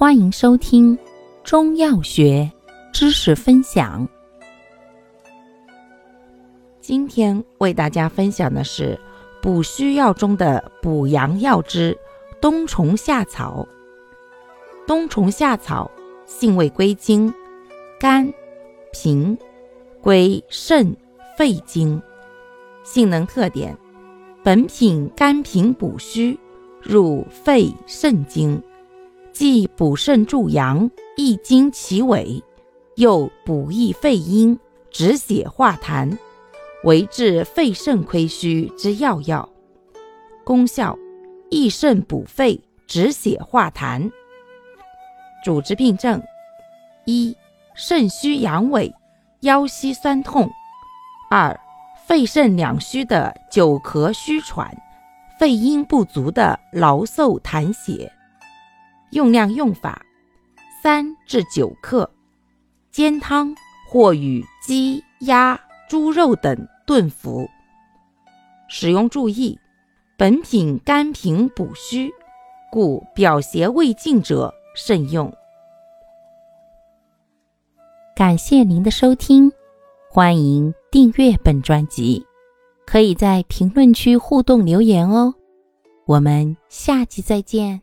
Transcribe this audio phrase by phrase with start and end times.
[0.00, 0.98] 欢迎收听
[1.44, 2.50] 中药学
[2.90, 4.08] 知识分享。
[6.80, 8.98] 今天为大家分享的是
[9.42, 11.94] 补虚药中的补阳药之
[12.40, 13.68] 冬虫夏草。
[14.86, 15.90] 冬虫夏草
[16.24, 17.30] 性味归经：
[18.00, 18.26] 肝、
[18.94, 19.36] 脾，
[20.00, 20.96] 归肾、
[21.36, 22.00] 肺经。
[22.84, 23.76] 性能特点：
[24.42, 26.40] 本品甘平补虚，
[26.80, 28.58] 入肺肾经。
[29.32, 32.42] 既补肾助阳，益精其尾，
[32.96, 34.58] 又补益肺阴，
[34.90, 36.16] 止血化痰，
[36.84, 39.48] 为治肺肾亏虚之要药。
[40.44, 40.98] 功效：
[41.48, 44.10] 益肾补肺，止血化痰。
[45.44, 46.22] 主治病症：
[47.06, 47.34] 一、
[47.74, 48.92] 肾虚阳痿、
[49.40, 50.48] 腰膝酸痛；
[51.30, 51.58] 二、
[52.06, 54.70] 肺肾两虚的久咳虚喘、
[55.38, 58.12] 肺阴不足的劳嗽痰血。
[59.12, 60.04] 用量用法：
[60.82, 62.10] 三至九克，
[62.90, 63.54] 煎汤
[63.88, 67.48] 或与鸡、鸭、猪肉等炖服。
[68.68, 69.58] 使用注意：
[70.16, 72.12] 本品甘平补虚，
[72.70, 75.32] 故表邪未尽者慎用。
[78.14, 79.50] 感谢您的收听，
[80.08, 82.24] 欢迎订阅本专辑，
[82.86, 85.34] 可以在评论区互动留言哦。
[86.06, 87.80] 我们下期再见。